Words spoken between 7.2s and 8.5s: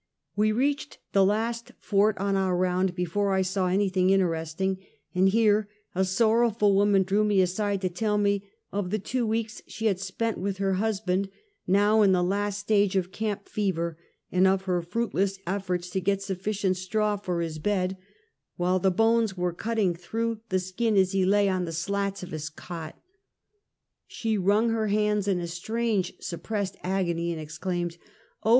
me aside to tell rae